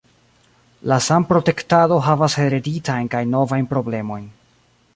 La 0.91 0.95
sanprotektado 1.07 1.99
havas 2.07 2.37
hereditajn 2.45 3.11
kaj 3.17 3.21
novajn 3.35 3.69
problemojn. 3.75 4.25